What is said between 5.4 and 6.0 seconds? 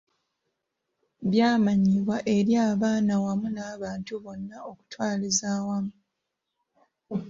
awamu.